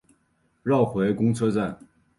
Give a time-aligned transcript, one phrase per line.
[0.63, 1.77] 绕回公车站